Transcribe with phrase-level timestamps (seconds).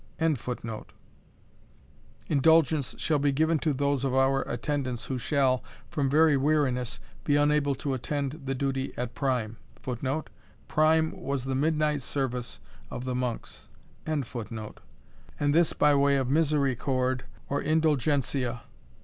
[2.27, 7.35] ]indulgence shall be given to those of our attendants who shall, from very weariness, be
[7.35, 10.31] unable to attend the duty at prime, [Footnote:
[10.67, 12.59] Prime was the midnight service
[12.89, 13.67] of the monks.]
[14.07, 14.25] and
[15.53, 18.61] this by way of misericord or _indulgentia.